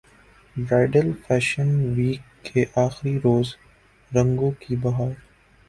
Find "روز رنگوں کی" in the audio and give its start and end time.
3.19-4.75